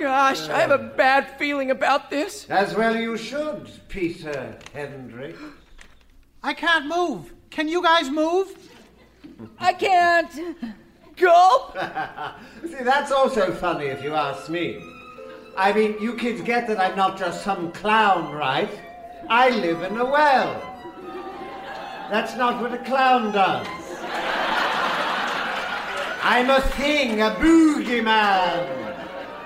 Gosh, 0.00 0.48
I 0.48 0.58
have 0.58 0.72
a 0.72 0.78
bad 0.78 1.38
feeling 1.38 1.70
about 1.70 2.10
this. 2.10 2.50
As 2.50 2.74
well 2.74 2.96
you 2.96 3.16
should, 3.16 3.70
Peter 3.86 4.58
Hendrick. 4.72 5.36
I 6.42 6.54
can't 6.54 6.86
move. 6.86 7.32
Can 7.50 7.68
you 7.68 7.84
guys 7.84 8.10
move? 8.10 8.48
I 9.60 9.74
can't. 9.74 10.56
Gulp! 11.16 11.78
See, 12.66 12.82
that's 12.82 13.12
also 13.12 13.52
funny 13.52 13.86
if 13.86 14.02
you 14.02 14.12
ask 14.12 14.50
me. 14.50 14.95
I 15.56 15.72
mean, 15.72 15.96
you 15.98 16.14
kids 16.16 16.42
get 16.42 16.68
that 16.68 16.78
I'm 16.78 16.94
not 16.96 17.18
just 17.18 17.42
some 17.42 17.72
clown, 17.72 18.34
right? 18.34 18.70
I 19.30 19.48
live 19.48 19.82
in 19.82 19.96
a 19.96 20.04
well. 20.04 20.60
That's 22.10 22.36
not 22.36 22.60
what 22.60 22.74
a 22.74 22.78
clown 22.84 23.32
does. 23.32 23.66
I'm 26.22 26.50
a 26.50 26.60
thing, 26.60 27.22
a 27.22 27.30
boogeyman, 27.30 28.96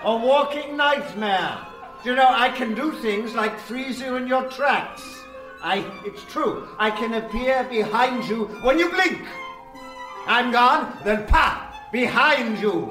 a 0.02 0.16
walking 0.16 0.76
nightmare. 0.76 1.58
You 2.04 2.16
know, 2.16 2.28
I 2.28 2.48
can 2.48 2.74
do 2.74 2.90
things 2.90 3.34
like 3.34 3.56
freeze 3.60 4.00
you 4.00 4.16
in 4.16 4.26
your 4.26 4.48
tracks. 4.50 5.02
I, 5.62 5.84
it's 6.04 6.24
true, 6.24 6.66
I 6.78 6.90
can 6.90 7.14
appear 7.14 7.64
behind 7.64 8.24
you 8.24 8.46
when 8.62 8.78
you 8.78 8.90
blink. 8.90 9.20
I'm 10.26 10.50
gone, 10.50 10.98
then 11.04 11.26
pa, 11.26 11.88
behind 11.92 12.58
you. 12.58 12.90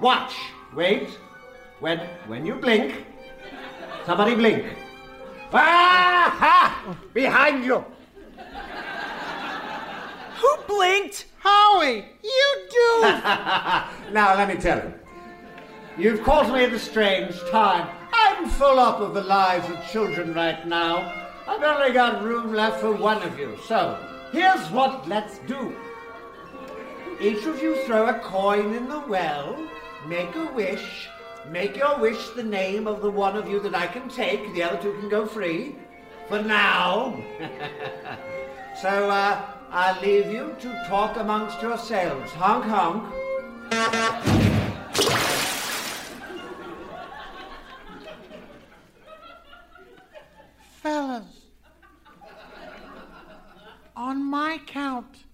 Watch, 0.00 0.36
wait. 0.72 1.18
When, 1.80 1.98
when 2.26 2.44
you 2.44 2.54
blink, 2.56 3.06
somebody 4.04 4.34
blink. 4.34 4.66
Ah, 5.52 6.36
ha! 6.38 6.96
Behind 7.14 7.64
you. 7.64 7.84
Who 10.40 10.56
blinked? 10.68 11.26
Howie, 11.38 12.04
you 12.22 12.68
do. 12.70 13.00
now, 14.12 14.36
let 14.36 14.48
me 14.48 14.56
tell 14.60 14.78
you. 14.78 14.92
You've 15.96 16.22
caught 16.22 16.52
me 16.52 16.64
at 16.64 16.72
a 16.72 16.78
strange 16.78 17.34
time. 17.50 17.88
I'm 18.12 18.48
full 18.50 18.78
up 18.78 19.00
of 19.00 19.14
the 19.14 19.22
lives 19.22 19.68
of 19.70 19.82
children 19.90 20.34
right 20.34 20.66
now. 20.66 21.28
I've 21.48 21.62
only 21.62 21.92
got 21.92 22.22
room 22.22 22.52
left 22.52 22.80
for 22.80 22.92
one 22.92 23.22
of 23.22 23.38
you. 23.38 23.56
So, 23.66 23.98
here's 24.32 24.70
what 24.70 25.08
let's 25.08 25.38
do. 25.40 25.74
Each 27.20 27.44
of 27.46 27.62
you 27.62 27.76
throw 27.84 28.08
a 28.08 28.18
coin 28.18 28.74
in 28.74 28.88
the 28.88 29.00
well, 29.00 29.58
make 30.06 30.34
a 30.36 30.46
wish, 30.52 31.08
make 31.48 31.76
your 31.76 31.98
wish 31.98 32.30
the 32.30 32.42
name 32.42 32.86
of 32.86 33.02
the 33.02 33.10
one 33.10 33.36
of 33.36 33.48
you 33.48 33.60
that 33.60 33.74
I 33.74 33.86
can 33.86 34.08
take, 34.08 34.54
the 34.54 34.62
other 34.62 34.80
two 34.80 34.92
can 35.00 35.08
go 35.08 35.26
free. 35.26 35.76
For 36.28 36.40
now. 36.40 37.20
so, 38.80 39.10
uh, 39.10 39.44
I'll 39.70 40.00
leave 40.00 40.32
you 40.32 40.56
to 40.60 40.84
talk 40.88 41.16
amongst 41.16 41.62
yourselves. 41.62 42.32
Honk 42.32 42.64
honk. 42.64 43.14
Fellas, 50.82 51.24
on 53.94 54.24
my 54.24 54.58
count, 54.66 55.24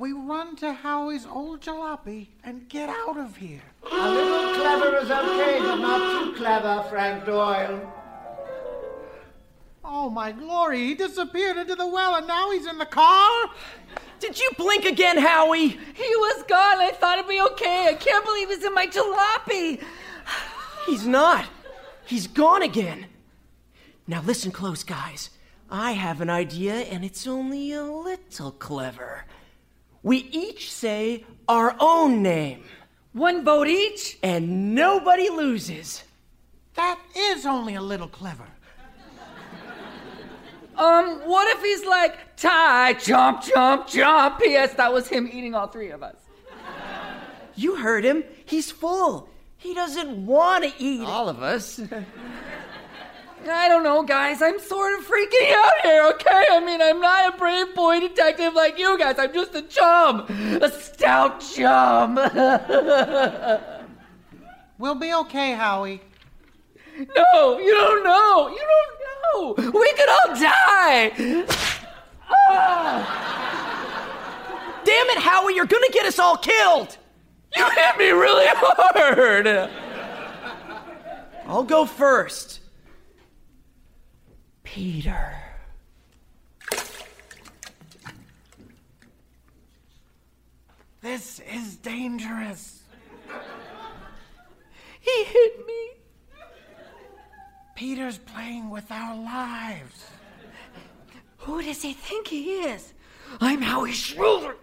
we 0.00 0.12
run 0.12 0.56
to 0.56 0.72
Howie's 0.72 1.26
old 1.26 1.60
jalopy 1.60 2.28
and 2.42 2.66
get 2.70 2.88
out 2.88 3.18
of 3.18 3.36
here. 3.36 3.60
A 3.92 4.10
little 4.10 4.54
clever 4.54 4.96
is 4.96 5.10
okay, 5.10 5.58
but 5.60 5.76
not 5.76 6.24
too 6.24 6.32
clever, 6.38 6.86
Frank 6.88 7.26
Doyle. 7.26 7.92
Oh, 9.84 10.08
my 10.08 10.32
glory, 10.32 10.86
he 10.86 10.94
disappeared 10.94 11.58
into 11.58 11.74
the 11.74 11.86
well 11.86 12.14
and 12.16 12.26
now 12.26 12.50
he's 12.50 12.66
in 12.66 12.78
the 12.78 12.86
car? 12.86 13.50
Did 14.20 14.38
you 14.38 14.50
blink 14.56 14.86
again, 14.86 15.18
Howie? 15.18 15.68
He 15.68 15.76
was 16.16 16.44
gone. 16.44 16.80
I 16.80 16.92
thought 16.94 17.18
it'd 17.18 17.28
be 17.28 17.40
okay. 17.52 17.88
I 17.90 17.94
can't 17.94 18.24
believe 18.24 18.48
he's 18.48 18.64
in 18.64 18.72
my 18.72 18.86
jalopy. 18.86 19.82
He's 20.86 21.06
not. 21.06 21.44
He's 22.06 22.26
gone 22.26 22.62
again. 22.62 23.06
Now 24.06 24.22
listen 24.22 24.50
close, 24.50 24.82
guys. 24.82 25.28
I 25.70 25.92
have 25.92 26.22
an 26.22 26.30
idea, 26.30 26.74
and 26.74 27.04
it's 27.04 27.26
only 27.26 27.72
a 27.72 27.82
little 27.82 28.52
clever. 28.52 29.26
We 30.02 30.18
each 30.18 30.72
say 30.72 31.24
our 31.48 31.76
own 31.78 32.22
name. 32.22 32.64
One 33.12 33.44
vote 33.44 33.68
each? 33.68 34.18
And 34.22 34.74
nobody 34.74 35.28
loses. 35.28 36.04
That 36.74 36.98
is 37.16 37.44
only 37.44 37.74
a 37.74 37.82
little 37.82 38.08
clever. 38.08 38.46
Um, 40.76 41.20
what 41.26 41.54
if 41.56 41.62
he's 41.62 41.84
like, 41.84 42.36
Ty, 42.36 42.94
jump, 42.94 43.42
jump, 43.42 43.86
jump? 43.86 44.40
P.S. 44.40 44.72
That 44.74 44.92
was 44.92 45.06
him 45.08 45.28
eating 45.30 45.54
all 45.54 45.66
three 45.66 45.90
of 45.90 46.02
us. 46.02 46.16
You 47.54 47.76
heard 47.76 48.02
him. 48.04 48.24
He's 48.46 48.70
full. 48.70 49.28
He 49.58 49.74
doesn't 49.74 50.24
want 50.24 50.64
to 50.64 50.72
eat 50.78 51.02
all 51.02 51.28
of 51.28 51.42
us. 51.42 51.78
I 53.48 53.68
don't 53.68 53.82
know, 53.82 54.02
guys. 54.02 54.42
I'm 54.42 54.60
sort 54.60 54.98
of 54.98 55.06
freaking 55.06 55.50
out 55.52 55.72
here, 55.82 56.04
okay? 56.10 56.44
I 56.50 56.60
mean, 56.64 56.82
I'm 56.82 57.00
not 57.00 57.34
a 57.34 57.38
brave 57.38 57.74
boy 57.74 58.00
detective 58.00 58.52
like 58.54 58.78
you 58.78 58.98
guys. 58.98 59.18
I'm 59.18 59.32
just 59.32 59.54
a 59.54 59.62
chum. 59.62 60.26
A 60.60 60.70
stout 60.70 61.40
chum. 61.40 62.16
we'll 64.78 64.94
be 64.94 65.14
okay, 65.14 65.54
Howie. 65.54 66.02
No, 66.98 67.58
you 67.58 67.72
don't 67.72 68.04
know. 68.04 68.48
You 68.48 68.58
don't 68.58 69.00
know. 69.00 69.54
We 69.78 69.92
could 69.94 70.08
all 70.08 70.34
die. 70.34 71.12
Ah. 72.50 73.16
Damn 74.84 75.06
it, 75.10 75.18
Howie, 75.18 75.54
you're 75.54 75.66
gonna 75.66 75.88
get 75.92 76.04
us 76.06 76.18
all 76.18 76.36
killed. 76.36 76.96
You 77.56 77.64
hit 77.70 77.96
me 77.98 78.10
really 78.10 78.46
hard. 78.48 79.46
I'll 81.46 81.64
go 81.64 81.86
first. 81.86 82.59
Peter. 84.72 85.34
This 91.00 91.40
is 91.52 91.74
dangerous. 91.74 92.84
He 95.00 95.24
hit 95.24 95.66
me. 95.66 95.88
Peter's 97.74 98.18
playing 98.18 98.70
with 98.70 98.92
our 98.92 99.16
lives. 99.16 100.06
Who 101.38 101.60
does 101.62 101.82
he 101.82 101.92
think 101.92 102.28
he 102.28 102.60
is? 102.60 102.94
I'm 103.40 103.62
Howie 103.62 103.90
Schroeder. 103.90 104.54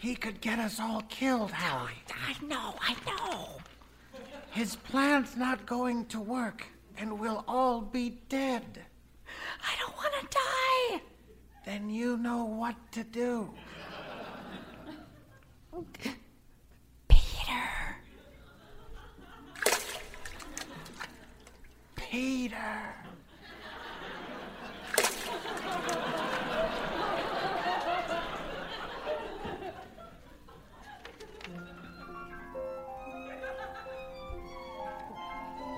He 0.00 0.16
could 0.16 0.40
get 0.40 0.58
us 0.58 0.80
all 0.80 1.02
killed, 1.02 1.52
Howie. 1.52 2.02
I 2.26 2.44
know, 2.44 2.74
I 2.80 2.96
know. 3.06 3.58
His 4.50 4.74
plan's 4.74 5.36
not 5.36 5.66
going 5.66 6.06
to 6.06 6.18
work, 6.18 6.66
and 6.98 7.18
we'll 7.18 7.44
all 7.48 7.80
be 7.80 8.20
dead. 8.28 8.84
I 9.62 9.72
don't 9.80 9.96
want 9.96 10.12
to 10.20 10.38
die. 10.38 11.02
Then 11.64 11.90
you 11.90 12.16
know 12.16 12.44
what 12.44 12.76
to 12.92 13.04
do. 13.04 13.50
Peter. 17.08 17.96
Peter. 21.96 22.94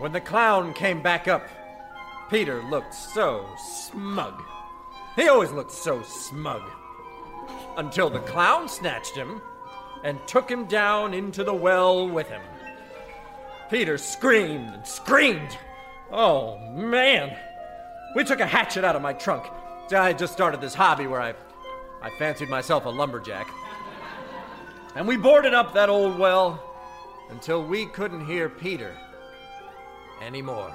When 0.04 0.12
the 0.12 0.20
clown 0.20 0.74
came 0.74 1.00
back 1.00 1.28
up, 1.28 1.48
Peter 2.28 2.62
looked 2.64 2.92
so 2.92 3.46
smug. 3.56 4.42
He 5.16 5.28
always 5.28 5.50
looked 5.50 5.72
so 5.72 6.02
smug. 6.02 6.60
Until 7.78 8.10
the 8.10 8.18
clown 8.18 8.68
snatched 8.68 9.16
him 9.16 9.40
and 10.02 10.20
took 10.26 10.50
him 10.50 10.66
down 10.66 11.14
into 11.14 11.42
the 11.42 11.54
well 11.54 12.06
with 12.06 12.28
him. 12.28 12.42
Peter 13.70 13.96
screamed 13.96 14.74
and 14.74 14.86
screamed. 14.86 15.56
Oh, 16.12 16.58
man. 16.68 17.34
We 18.14 18.24
took 18.24 18.40
a 18.40 18.46
hatchet 18.46 18.84
out 18.84 18.96
of 18.96 19.00
my 19.00 19.14
trunk. 19.14 19.46
I 19.90 20.12
just 20.12 20.34
started 20.34 20.60
this 20.60 20.74
hobby 20.74 21.06
where 21.06 21.22
I, 21.22 21.34
I 22.02 22.10
fancied 22.18 22.50
myself 22.50 22.84
a 22.84 22.90
lumberjack. 22.90 23.48
And 24.96 25.08
we 25.08 25.16
boarded 25.16 25.54
up 25.54 25.72
that 25.72 25.88
old 25.88 26.18
well 26.18 26.62
until 27.30 27.64
we 27.64 27.86
couldn't 27.86 28.26
hear 28.26 28.50
Peter 28.50 28.94
anymore. 30.22 30.72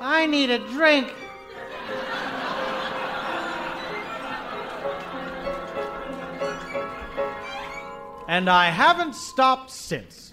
I 0.00 0.26
need 0.26 0.50
a 0.50 0.58
drink. 0.58 1.12
And 8.28 8.50
I 8.50 8.70
haven't 8.70 9.14
stopped 9.14 9.70
since. 9.70 10.32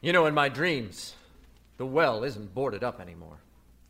You 0.00 0.12
know, 0.12 0.26
in 0.26 0.34
my 0.34 0.48
dreams, 0.48 1.14
the 1.76 1.86
well 1.86 2.22
isn't 2.22 2.54
boarded 2.54 2.84
up 2.84 3.00
anymore. 3.00 3.38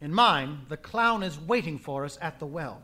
In 0.00 0.12
mine, 0.12 0.60
the 0.68 0.76
clown 0.76 1.22
is 1.22 1.38
waiting 1.38 1.78
for 1.78 2.04
us 2.04 2.18
at 2.20 2.38
the 2.38 2.46
well. 2.46 2.82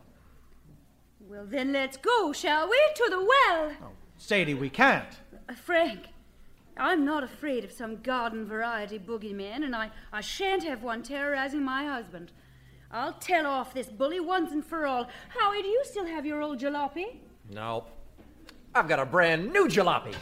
Well, 1.27 1.45
then 1.47 1.73
let's 1.73 1.97
go, 1.97 2.33
shall 2.33 2.69
we? 2.69 2.79
To 2.95 3.07
the 3.09 3.25
well. 3.25 3.71
Sadie, 4.17 4.53
we 4.53 4.69
can't. 4.69 5.09
Uh, 5.49 5.55
Frank, 5.55 6.01
I'm 6.77 7.03
not 7.03 7.23
afraid 7.23 7.63
of 7.63 7.71
some 7.71 8.01
garden 8.01 8.45
variety 8.45 8.99
boogeyman, 8.99 9.63
and 9.63 9.75
I, 9.75 9.89
I 10.13 10.21
shan't 10.21 10.63
have 10.63 10.83
one 10.83 11.01
terrorizing 11.01 11.63
my 11.63 11.85
husband. 11.85 12.31
I'll 12.91 13.13
tell 13.13 13.47
off 13.47 13.73
this 13.73 13.87
bully 13.87 14.19
once 14.19 14.51
and 14.51 14.63
for 14.63 14.85
all. 14.85 15.09
Howie, 15.29 15.63
do 15.63 15.67
you 15.67 15.81
still 15.83 16.05
have 16.05 16.25
your 16.25 16.41
old 16.41 16.59
jalopy? 16.59 17.17
Nope. 17.51 17.89
I've 18.75 18.87
got 18.87 18.99
a 18.99 19.05
brand 19.05 19.51
new 19.51 19.67
jalopy. 19.67 20.13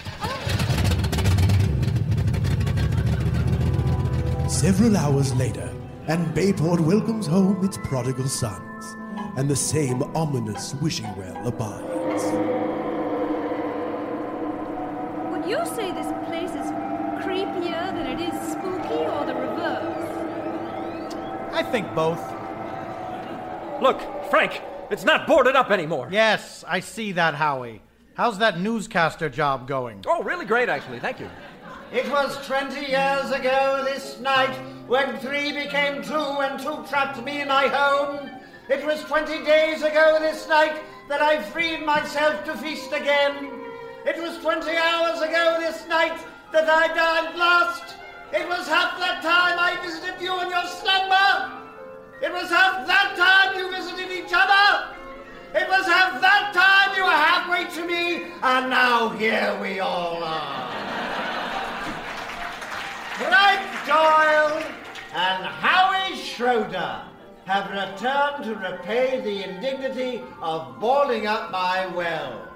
Several 4.50 4.96
hours 4.96 5.34
later, 5.36 5.70
and 6.08 6.34
Bayport 6.34 6.80
welcomes 6.80 7.28
home 7.28 7.64
its 7.66 7.78
prodigal 7.78 8.28
sons, 8.28 8.96
and 9.36 9.50
the 9.50 9.56
same 9.56 10.04
ominous 10.16 10.76
wishing 10.76 11.14
well 11.16 11.48
abides. 11.48 12.24
Would 15.32 15.50
you 15.50 15.66
say 15.76 15.92
this 15.92 16.12
place 16.28 16.52
is 16.52 16.72
creepier 17.24 17.94
than 17.94 18.06
it 18.08 18.20
is 18.22 18.52
spooky, 18.52 19.06
or 19.06 19.26
the 19.26 19.34
reverse? 19.34 20.04
I 21.54 21.64
think 21.64 21.94
both. 21.96 22.22
Look, 23.82 24.02
Frank, 24.30 24.62
it's 24.90 25.04
not 25.04 25.28
boarded 25.28 25.56
up 25.56 25.72
anymore. 25.72 26.08
Yes, 26.12 26.64
I 26.68 26.80
see 26.80 27.14
that, 27.14 27.34
Howie. 27.36 27.82
How's 28.16 28.38
that 28.40 28.60
newscaster 28.60 29.30
job 29.30 29.68
going? 29.68 30.04
Oh, 30.08 30.22
really 30.24 30.46
great, 30.46 30.70
actually. 30.70 31.00
Thank 31.00 31.20
you. 31.20 31.30
It 31.92 32.10
was 32.10 32.44
20 32.48 32.80
years 32.88 33.32
ago 33.32 33.84
this 33.86 34.20
night 34.20 34.56
when 34.88 35.18
three 35.20 35.52
became 35.52 36.04
two 36.04 36.14
and 36.14 36.60
two 36.60 36.84
trapped 36.88 37.24
me 37.24 37.42
in 37.42 37.48
my 37.48 37.68
home. 37.68 38.30
It 38.70 38.86
was 38.86 39.04
20 39.04 39.44
days 39.44 39.84
ago 39.84 40.18
this 40.22 40.48
night 40.48 40.82
that 41.10 41.22
I 41.22 41.42
freed 41.42 41.86
myself 41.86 42.46
to 42.46 42.56
feast 42.56 42.94
again. 42.94 43.52
It 44.06 44.16
was 44.18 44.38
20 44.38 44.72
hours 44.78 45.20
ago 45.20 45.58
this 45.60 45.86
night 45.90 46.18
that 46.54 46.70
I 46.70 46.88
died 46.88 47.36
last. 47.36 47.96
It 48.32 48.48
was 48.48 48.66
half 48.66 48.98
that 49.00 49.22
time 49.22 49.60
I 49.60 49.76
visited 49.84 50.16
you 50.22 50.40
in 50.42 50.50
your 50.50 50.64
slumber. 50.64 51.60
It 52.22 52.32
was 52.32 52.50
half 52.50 52.88
that 52.88 53.18
time 53.18 53.60
you 53.60 53.70
visited 53.70 54.10
each 54.10 54.32
other. 54.34 54.96
It 55.54 55.68
was 55.68 55.86
half 55.86 56.22
that 56.22 56.54
time 56.54 56.96
you 56.96 57.04
were 57.04 57.12
halfway 57.12 57.66
to 57.76 57.86
me, 57.86 58.32
and 58.42 58.70
now 58.70 59.10
here 59.10 59.60
we 59.62 59.82
all 59.82 60.24
are. 60.24 60.72
Frank 63.20 63.62
Doyle 63.86 64.64
and 65.14 65.46
Howie 65.46 66.16
Schroeder 66.16 67.13
have 67.46 67.70
returned 67.70 68.44
to 68.46 68.56
repay 68.56 69.20
the 69.22 69.44
indignity 69.44 70.22
of 70.42 70.80
boarding 70.80 71.28
up 71.28 71.52
my 71.52 71.86
well. 71.88 72.48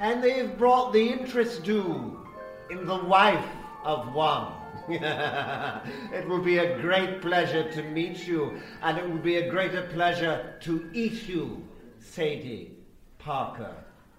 And 0.00 0.22
they've 0.22 0.56
brought 0.56 0.92
the 0.92 1.08
interest 1.08 1.62
due 1.62 2.26
in 2.70 2.86
the 2.86 3.04
wife 3.04 3.44
of 3.84 4.12
one. 4.14 4.52
it 4.88 6.28
will 6.28 6.42
be 6.42 6.58
a 6.58 6.80
great 6.80 7.20
pleasure 7.20 7.70
to 7.70 7.82
meet 7.82 8.26
you, 8.26 8.60
and 8.82 8.98
it 8.98 9.08
will 9.08 9.18
be 9.18 9.36
a 9.36 9.50
greater 9.50 9.82
pleasure 9.92 10.54
to 10.60 10.88
eat 10.92 11.28
you, 11.28 11.62
Sadie, 11.98 12.72
Parker, 13.18 13.74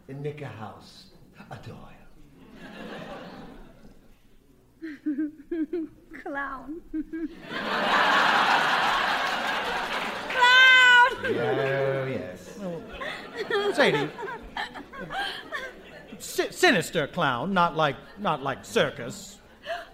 in 0.07 0.23
the 0.23 0.29
Nickerhouse, 0.29 1.05
Adoyle. 1.51 1.87
Clown. 6.23 6.81
Oh, 11.23 12.05
yes. 12.05 12.59
Sadie. 13.75 14.09
Si- 16.19 16.51
sinister 16.51 17.07
clown, 17.07 17.53
not 17.53 17.75
like 17.75 17.95
not 18.19 18.43
like 18.43 18.63
circus. 18.65 19.39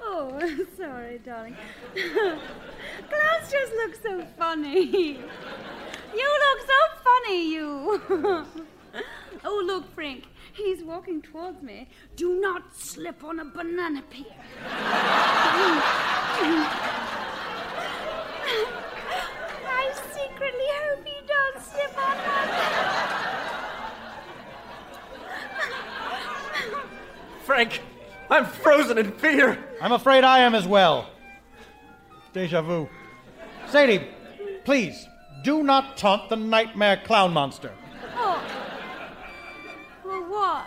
Oh, 0.01 0.39
sorry, 0.77 1.19
darling. 1.19 1.55
Clowns 1.95 3.51
just 3.51 3.73
look 3.73 3.95
so 4.01 4.25
funny. 4.37 5.19
You 6.15 6.39
look 6.45 6.59
so 6.65 6.79
funny, 7.03 7.53
you. 7.53 8.01
oh, 9.45 9.63
look, 9.65 9.93
Frank. 9.93 10.25
He's 10.53 10.81
walking 10.81 11.21
towards 11.21 11.61
me. 11.61 11.87
Do 12.15 12.39
not 12.39 12.75
slip 12.75 13.23
on 13.23 13.39
a 13.39 13.45
banana 13.45 14.01
peel. 14.09 14.25
I 19.87 19.93
secretly 20.11 20.69
hope 20.81 21.05
he 21.05 21.21
does 21.25 21.63
slip 21.65 21.97
on 21.97 22.17
one. 22.17 22.47
Frank, 27.43 27.81
I'm 28.29 28.45
frozen 28.45 28.97
in 28.97 29.11
fear. 29.13 29.57
I'm 29.81 29.93
afraid 29.93 30.23
I 30.25 30.39
am 30.39 30.53
as 30.53 30.67
well. 30.67 31.09
Deja 32.33 32.61
vu. 32.61 32.89
Sadie, 33.69 34.05
please, 34.65 35.07
do 35.43 35.63
not 35.63 35.95
taunt 35.97 36.29
the 36.29 36.35
nightmare 36.35 36.97
clown 37.05 37.31
monster. 37.31 37.71
Oh. 38.15 38.43
Well, 40.03 40.23
what? 40.29 40.65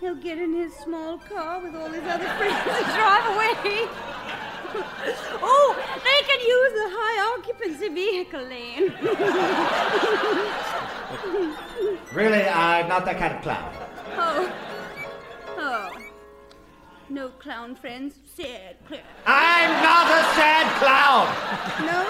He'll 0.00 0.14
get 0.14 0.38
in 0.38 0.54
his 0.54 0.72
small 0.74 1.18
car 1.18 1.60
with 1.60 1.74
all 1.74 1.88
his 1.88 2.04
other 2.04 2.28
friends 2.38 2.56
and 2.66 2.86
drive 2.94 3.26
away. 3.34 3.88
oh, 5.42 5.76
they 6.04 6.20
can 6.28 6.40
use 6.40 6.72
the 6.72 6.88
high 6.92 6.97
occupancy 7.38 7.88
vehicle 7.88 8.42
lane. 8.42 8.92
Really, 12.12 12.42
I'm 12.42 12.88
not 12.88 13.04
that 13.04 13.18
kind 13.18 13.34
of 13.34 13.42
clown. 13.42 13.72
oh. 14.16 14.52
Oh. 15.58 15.90
No 17.08 17.28
clown 17.28 17.74
friends. 17.76 18.14
Sad 18.34 18.76
clown. 18.86 19.00
I'm 19.26 19.70
not 19.82 20.06
a 20.10 20.22
sad 20.34 20.66
clown! 20.80 21.26
No? 21.86 22.06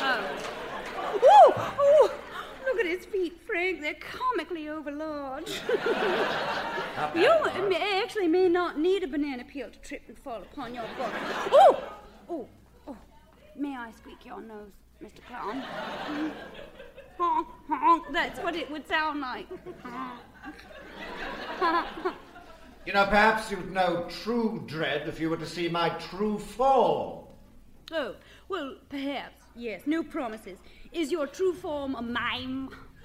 Oh. 1.20 1.24
Ooh, 1.24 2.06
ooh. 2.06 2.10
Look 2.64 2.80
at 2.80 2.86
his 2.86 3.04
feet, 3.06 3.38
Frank. 3.46 3.80
They're 3.80 3.94
comically 3.94 4.64
overlarge. 4.68 5.60
you 7.14 7.68
may, 7.68 8.02
actually 8.02 8.28
may 8.28 8.48
not 8.48 8.78
need 8.78 9.02
a 9.02 9.08
banana 9.08 9.44
peel 9.44 9.68
to 9.70 9.78
trip 9.80 10.02
and 10.08 10.18
fall 10.18 10.42
upon 10.42 10.74
your 10.74 10.84
butt. 10.98 11.12
Oh! 11.52 11.76
Oh, 11.78 11.84
oh. 12.30 12.48
May 13.58 13.76
I 13.76 13.90
squeak 13.90 14.24
your 14.24 14.40
nose, 14.40 14.70
Mr. 15.02 15.20
Clown? 15.26 15.62
Honk, 17.18 17.48
honk. 17.68 18.04
That's 18.12 18.38
what 18.38 18.54
it 18.54 18.70
would 18.70 18.86
sound 18.86 19.20
like. 19.20 19.48
You 22.86 22.92
know, 22.94 23.04
perhaps 23.06 23.50
you'd 23.50 23.72
know 23.72 24.06
true 24.22 24.62
dread 24.66 25.08
if 25.08 25.18
you 25.18 25.28
were 25.28 25.36
to 25.36 25.46
see 25.46 25.68
my 25.68 25.88
true 25.90 26.38
form. 26.38 27.26
Oh, 27.92 28.14
well, 28.48 28.76
perhaps, 28.88 29.42
yes. 29.56 29.82
No 29.86 30.02
promises. 30.02 30.58
Is 30.92 31.10
your 31.10 31.26
true 31.26 31.52
form 31.52 31.96
a 31.96 32.02
mime? 32.02 32.68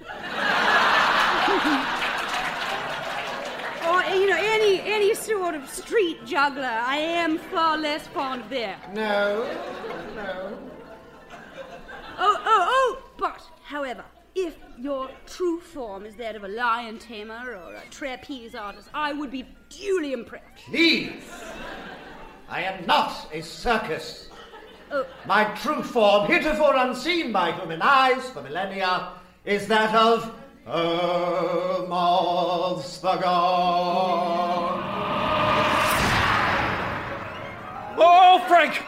or, 3.86 4.02
you 4.14 4.26
know, 4.26 4.38
any 4.38 4.80
any 4.80 5.14
sort 5.14 5.54
of 5.54 5.68
street 5.68 6.24
juggler. 6.24 6.64
I 6.64 6.96
am 6.96 7.38
far 7.38 7.76
less 7.76 8.06
fond 8.06 8.42
of 8.42 8.50
them. 8.50 8.78
No, 8.94 9.44
no. 10.14 10.58
Oh, 12.18 12.36
oh, 12.38 12.42
oh! 12.46 13.02
But, 13.18 13.42
however, 13.62 14.04
if 14.34 14.56
your 14.78 15.10
true 15.26 15.60
form 15.60 16.06
is 16.06 16.16
that 16.16 16.36
of 16.36 16.44
a 16.44 16.48
lion 16.48 16.98
tamer 16.98 17.54
or 17.54 17.74
a 17.74 17.82
trapeze 17.90 18.54
artist, 18.54 18.88
I 18.94 19.12
would 19.12 19.30
be 19.30 19.46
duly 19.68 20.12
impressed. 20.12 20.44
Please! 20.66 21.22
I 22.48 22.62
am 22.62 22.86
not 22.86 23.28
a 23.32 23.42
circus. 23.42 24.28
Oh. 24.90 25.06
My 25.26 25.44
true 25.54 25.82
form, 25.82 26.26
heretofore 26.26 26.76
unseen 26.76 27.32
by 27.32 27.52
human 27.52 27.80
eyes 27.82 28.28
for 28.30 28.42
millennia, 28.42 29.12
is 29.44 29.66
that 29.68 29.94
of 29.94 30.32
Hermoth 30.66 31.90
the 33.00 33.16
God. 33.16 34.80
Oh, 37.96 38.44
Frank! 38.48 38.82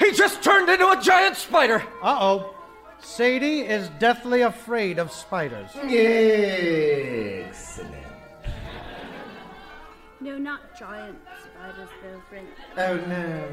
He 0.00 0.10
just 0.12 0.42
turned 0.42 0.68
into 0.68 0.90
a 0.90 1.00
giant 1.00 1.36
spider! 1.36 1.82
Uh 2.02 2.18
oh. 2.20 2.54
Sadie 3.02 3.60
is 3.60 3.88
deathly 3.98 4.42
afraid 4.42 4.98
of 4.98 5.10
spiders. 5.12 5.70
Excellent. 5.76 7.94
No, 10.20 10.36
not 10.36 10.78
giant 10.78 11.18
spiders, 11.42 11.88
though, 12.02 12.22
Frank. 12.28 12.48
Oh 12.76 12.96
no. 12.96 13.48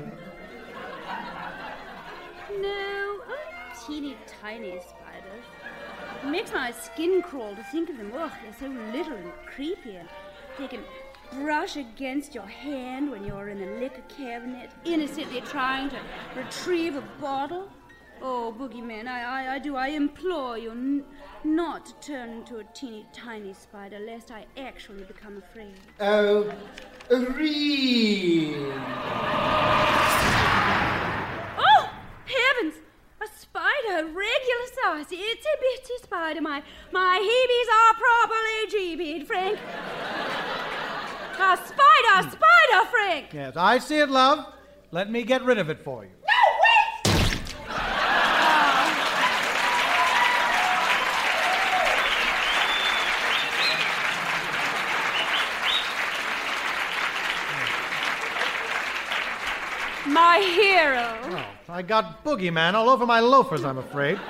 No, 2.62 3.22
only 3.24 3.38
teeny 3.86 4.18
tiny 4.42 4.80
spiders. 4.80 5.46
It 6.24 6.30
makes 6.30 6.52
my 6.52 6.72
skin 6.72 7.22
crawl 7.22 7.56
to 7.56 7.64
think 7.66 7.90
of 7.90 7.98
them. 7.98 8.12
Ugh, 8.16 8.32
they're 8.42 8.54
so 8.60 8.68
little 8.92 9.14
and 9.14 9.32
creepy, 9.46 9.96
and 9.96 10.10
they 10.58 10.68
can 10.68 10.82
brush 11.34 11.76
against 11.76 12.34
your 12.34 12.48
hand 12.48 13.12
when 13.12 13.24
you're 13.24 13.50
in 13.50 13.60
the 13.60 13.80
liquor 13.80 14.04
cabinet, 14.10 14.72
innocently 14.86 15.42
trying 15.42 15.90
to 15.90 15.98
retrieve 16.36 16.96
a 16.96 17.04
bottle. 17.22 17.70
Oh, 18.22 18.56
Boogeyman, 18.58 19.08
I, 19.08 19.22
I, 19.22 19.56
I 19.56 19.60
do, 19.60 19.76
I 19.76 19.90
implore 19.90 20.58
you 20.58 20.72
n- 20.72 21.04
not 21.44 21.86
to 21.86 21.94
turn 22.08 22.30
into 22.30 22.58
a 22.58 22.64
teeny 22.64 23.06
tiny 23.14 23.54
spider, 23.54 24.00
lest 24.00 24.32
I 24.32 24.46
actually 24.58 25.04
become 25.04 25.38
afraid. 25.38 25.76
Oh, 26.00 26.52
real. 27.12 28.74
Oh, 31.60 31.90
heavens! 32.26 32.76
A 33.22 33.28
spider, 33.28 34.06
regular 34.06 34.68
size. 34.84 35.06
It's 35.12 35.46
a 35.46 35.58
bitty 35.60 36.04
spider. 36.04 36.42
My 36.42 36.64
my 36.92 37.20
heebies 37.20 37.70
are 37.78 37.94
properly 38.00 38.68
jeebied, 38.72 39.26
Frank. 39.28 39.60
A 41.58 41.68
spider, 41.68 42.30
spider, 42.30 42.86
Frank! 42.92 43.34
Yes, 43.34 43.58
I 43.58 43.80
see 43.80 43.98
it, 43.98 44.10
love. 44.10 44.54
Let 44.92 45.10
me 45.10 45.24
get 45.24 45.44
rid 45.44 45.58
of 45.58 45.70
it 45.70 45.80
for 45.80 46.04
you. 46.04 46.12
No, 46.12 46.34
wait! 46.64 46.94
Oh. 47.70 47.74
My 60.08 60.40
hero. 60.40 61.18
Oh, 61.24 61.46
I 61.70 61.82
got 61.82 62.24
boogeyman 62.24 62.76
all 62.76 62.90
over 62.90 63.06
my 63.06 63.20
loafers, 63.20 63.64
I'm 63.64 63.78
afraid. 63.78 64.20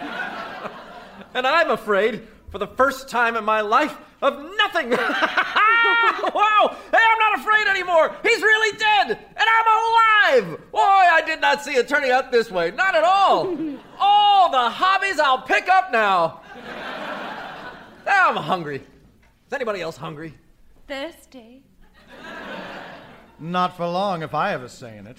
And 1.34 1.46
I'm 1.46 1.70
afraid, 1.70 2.28
for 2.50 2.58
the 2.58 2.66
first 2.66 3.10
time 3.10 3.36
in 3.36 3.44
my 3.44 3.62
life, 3.62 3.96
of 4.24 4.34
nothing! 4.58 4.94
wow! 6.34 6.76
Hey, 6.92 7.00
I'm 7.00 7.20
not 7.20 7.40
afraid 7.40 7.68
anymore! 7.68 8.16
He's 8.24 8.42
really 8.42 8.78
dead! 8.78 9.12
And 9.12 9.38
I'm 9.38 10.44
alive! 10.48 10.72
Boy, 10.72 10.80
I 10.80 11.22
did 11.26 11.42
not 11.42 11.64
see 11.64 11.76
it 11.76 11.88
turning 11.88 12.12
out 12.12 12.32
this 12.32 12.52
way. 12.52 12.72
Not 12.72 12.96
at 12.96 13.04
all! 13.04 13.58
all 14.00 14.50
the 14.50 14.70
hobbies 14.70 15.20
I'll 15.20 15.42
pick 15.42 15.68
up 15.70 15.92
now! 15.92 16.42
Now 18.06 18.30
I'm 18.30 18.38
hungry. 18.38 18.78
Is 18.78 19.54
anybody 19.54 19.82
else 19.82 19.98
hungry? 19.98 20.34
Thirsty. 20.88 21.64
Not 23.40 23.76
for 23.78 23.86
long 23.86 24.24
if 24.24 24.34
I 24.34 24.50
have 24.50 24.64
a 24.64 24.70
say 24.70 24.98
in 24.98 25.08
it. 25.08 25.18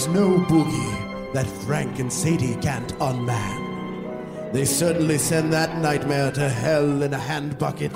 There's 0.00 0.14
no 0.14 0.38
boogie 0.38 1.32
that 1.34 1.46
Frank 1.46 1.98
and 1.98 2.10
Sadie 2.10 2.54
can't 2.62 2.90
unman. 3.02 4.50
They 4.50 4.64
certainly 4.64 5.18
send 5.18 5.52
that 5.52 5.76
nightmare 5.76 6.32
to 6.32 6.48
hell 6.48 7.02
in 7.02 7.12
a 7.12 7.18
hand 7.18 7.58
bucket. 7.58 7.92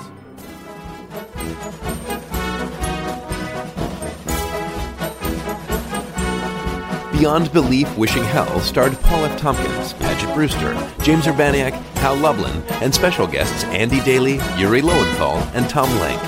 Beyond 7.17 7.51
Belief 7.51 7.97
Wishing 7.97 8.23
Hell 8.23 8.59
starred 8.59 8.93
Paul 9.01 9.25
F. 9.25 9.39
Tompkins, 9.39 9.93
Paget 9.93 10.31
Brewster, 10.35 10.75
James 11.01 11.25
Urbaniak, 11.25 11.73
Hal 11.95 12.17
Lublin, 12.17 12.61
and 12.83 12.93
special 12.93 13.25
guests 13.25 13.63
Andy 13.63 13.99
Daly, 14.01 14.39
Yuri 14.59 14.83
Lowenthal, 14.83 15.37
and 15.55 15.67
Tom 15.67 15.89
Lenk. 15.97 16.21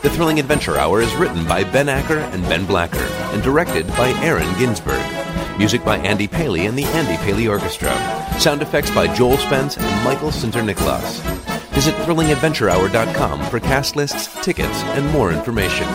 The 0.00 0.10
Thrilling 0.10 0.38
Adventure 0.38 0.78
Hour 0.78 1.02
is 1.02 1.12
written 1.16 1.44
by 1.46 1.64
Ben 1.64 1.88
Acker 1.88 2.18
and 2.18 2.42
Ben 2.44 2.64
Blacker 2.64 3.02
and 3.32 3.42
directed 3.42 3.86
by 3.88 4.10
Aaron 4.22 4.48
Ginsberg. 4.56 4.97
Music 5.58 5.84
by 5.84 5.98
Andy 5.98 6.28
Paley 6.28 6.66
and 6.66 6.78
the 6.78 6.84
Andy 6.84 7.16
Paley 7.24 7.48
Orchestra. 7.48 7.92
Sound 8.38 8.62
effects 8.62 8.92
by 8.92 9.12
Joel 9.12 9.36
Spence 9.38 9.76
and 9.76 10.04
Michael 10.04 10.30
Sinter. 10.30 10.64
Visit 11.72 11.94
thrillingadventurehour.com 11.96 13.44
for 13.46 13.58
cast 13.58 13.96
lists, 13.96 14.42
tickets, 14.44 14.82
and 14.94 15.06
more 15.08 15.32
information. 15.32 15.88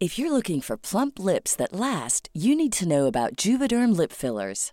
If 0.00 0.18
you're 0.18 0.32
looking 0.32 0.60
for 0.60 0.76
plump 0.76 1.18
lips 1.20 1.54
that 1.56 1.72
last, 1.72 2.28
you 2.34 2.56
need 2.56 2.72
to 2.72 2.88
know 2.88 3.06
about 3.06 3.36
Juvederm 3.36 3.96
lip 3.96 4.12
fillers. 4.12 4.72